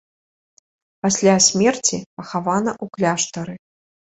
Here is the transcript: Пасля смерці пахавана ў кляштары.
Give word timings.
Пасля 1.07 1.35
смерці 1.47 1.97
пахавана 2.17 2.71
ў 2.83 2.97
кляштары. 2.97 3.55